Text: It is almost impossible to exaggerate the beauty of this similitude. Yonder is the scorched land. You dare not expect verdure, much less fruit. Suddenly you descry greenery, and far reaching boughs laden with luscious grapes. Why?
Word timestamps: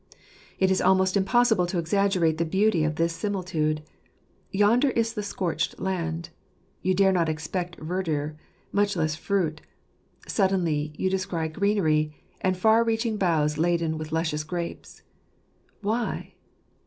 It 0.57 0.71
is 0.71 0.81
almost 0.81 1.15
impossible 1.15 1.67
to 1.67 1.77
exaggerate 1.77 2.39
the 2.39 2.43
beauty 2.43 2.83
of 2.83 2.95
this 2.95 3.13
similitude. 3.13 3.83
Yonder 4.49 4.89
is 4.89 5.13
the 5.13 5.21
scorched 5.21 5.79
land. 5.79 6.29
You 6.81 6.95
dare 6.95 7.11
not 7.11 7.29
expect 7.29 7.75
verdure, 7.77 8.35
much 8.71 8.95
less 8.95 9.15
fruit. 9.15 9.61
Suddenly 10.27 10.91
you 10.97 11.07
descry 11.11 11.49
greenery, 11.49 12.15
and 12.41 12.57
far 12.57 12.83
reaching 12.83 13.17
boughs 13.17 13.59
laden 13.59 13.99
with 13.99 14.11
luscious 14.11 14.43
grapes. 14.43 15.03
Why? 15.81 16.33